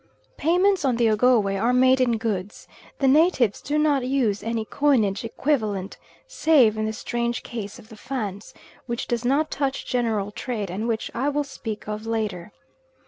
Payments 0.35 0.83
on 0.83 0.95
the 0.95 1.11
Ogowe 1.11 1.47
are 1.61 1.73
made 1.73 2.01
in 2.01 2.17
goods; 2.17 2.67
the 2.97 3.07
natives 3.07 3.61
do 3.61 3.77
not 3.77 4.03
use 4.03 4.41
any 4.41 4.65
coinage 4.65 5.23
equivalent, 5.23 5.99
save 6.25 6.75
in 6.75 6.87
the 6.87 6.91
strange 6.93 7.43
case 7.43 7.77
of 7.77 7.89
the 7.89 7.95
Fans, 7.95 8.51
which 8.87 9.05
does 9.05 9.23
not 9.23 9.51
touch 9.51 9.85
general 9.85 10.31
trade 10.31 10.71
and 10.71 10.87
which 10.87 11.11
I 11.13 11.29
will 11.29 11.43
speak 11.43 11.87
of 11.87 12.07
later. 12.07 12.51